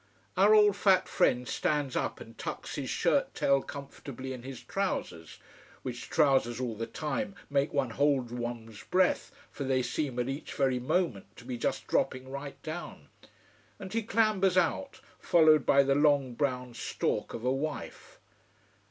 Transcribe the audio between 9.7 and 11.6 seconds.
seem at each very moment to be